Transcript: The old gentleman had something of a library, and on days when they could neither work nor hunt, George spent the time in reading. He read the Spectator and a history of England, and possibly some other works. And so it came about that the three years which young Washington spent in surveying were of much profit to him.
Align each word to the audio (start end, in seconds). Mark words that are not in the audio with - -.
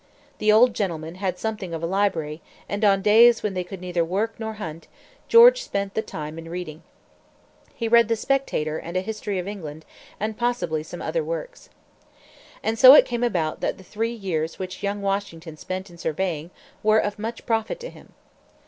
The 0.39 0.51
old 0.51 0.73
gentleman 0.73 1.13
had 1.21 1.37
something 1.37 1.75
of 1.75 1.83
a 1.83 1.85
library, 1.85 2.41
and 2.67 2.83
on 2.83 3.03
days 3.03 3.43
when 3.43 3.53
they 3.53 3.63
could 3.63 3.79
neither 3.79 4.03
work 4.03 4.33
nor 4.39 4.53
hunt, 4.53 4.87
George 5.27 5.61
spent 5.61 5.93
the 5.93 6.01
time 6.01 6.39
in 6.39 6.49
reading. 6.49 6.81
He 7.75 7.87
read 7.87 8.07
the 8.07 8.15
Spectator 8.15 8.79
and 8.79 8.97
a 8.97 9.01
history 9.01 9.37
of 9.37 9.47
England, 9.47 9.85
and 10.19 10.35
possibly 10.35 10.81
some 10.81 11.03
other 11.03 11.23
works. 11.23 11.69
And 12.63 12.79
so 12.79 12.95
it 12.95 13.05
came 13.05 13.23
about 13.23 13.61
that 13.61 13.77
the 13.77 13.83
three 13.83 14.11
years 14.11 14.57
which 14.57 14.81
young 14.81 15.03
Washington 15.03 15.55
spent 15.55 15.87
in 15.91 15.99
surveying 15.99 16.49
were 16.81 16.97
of 16.97 17.19
much 17.19 17.45
profit 17.45 17.79
to 17.81 17.91
him. 17.91 18.13